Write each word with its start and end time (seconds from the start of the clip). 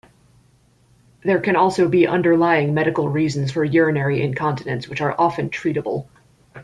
There 1.23 1.39
can 1.39 1.55
also 1.55 1.87
be 1.87 2.07
underlying 2.07 2.73
medical 2.73 3.07
reasons 3.07 3.51
for 3.51 3.63
urinary 3.63 4.23
incontinence 4.23 4.87
which 4.89 4.99
are 4.99 5.13
often 5.15 5.51
treatable. 5.51 6.07